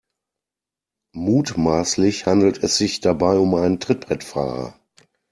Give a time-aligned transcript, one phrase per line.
[1.13, 4.73] Mutmaßlich handelt es sich dabei um einen Trittbrettfahrer.